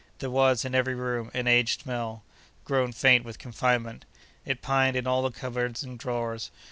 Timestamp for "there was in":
0.17-0.73